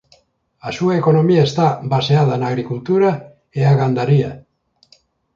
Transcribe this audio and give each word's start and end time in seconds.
A 0.67 0.69
súa 0.77 0.93
economía 1.01 1.43
está 1.49 1.67
baseada 1.93 2.33
na 2.37 2.47
agricultura 2.53 3.09
e 3.59 3.61
a 3.65 3.73
gandaría. 3.79 4.31